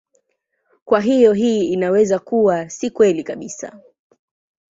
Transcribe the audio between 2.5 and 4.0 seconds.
si kweli kabisa.